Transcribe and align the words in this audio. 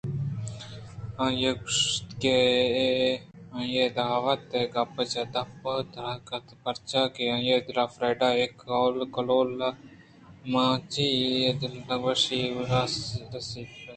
آئیءَ 1.23 1.51
گوٛشت 1.61 2.07
کہ 2.21 2.35
آئی 3.57 3.73
ءِ 3.83 3.95
دعوت 3.99 4.43
ءِ 4.59 4.71
گپ 4.73 4.95
چہ 5.11 5.23
دپ 5.33 5.63
ءَ 5.73 5.87
دراتکگ 5.93 6.47
پرچاکہ 6.61 7.23
آئی 7.35 7.49
ءِ 7.55 7.65
دل 7.65 7.77
ءَ 7.83 7.93
فریڈا 7.95 8.29
ءُاے 8.33 8.47
کہول 8.59 9.51
ءِ 9.67 9.77
میانجی 10.51 11.07
ءَ 11.49 11.57
دل 11.59 11.73
نہ 11.87 11.95
وشی 12.03 12.39
ئے 12.55 12.63
است 12.79 13.03
اِنت 13.19 13.89